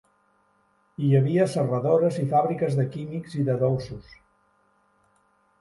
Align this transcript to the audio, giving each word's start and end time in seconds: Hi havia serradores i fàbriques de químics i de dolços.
Hi 1.01 1.09
havia 1.19 1.45
serradores 1.57 2.17
i 2.23 2.27
fàbriques 2.33 2.79
de 2.81 2.87
químics 2.97 3.39
i 3.43 3.47
de 3.51 3.59
dolços. 3.67 4.17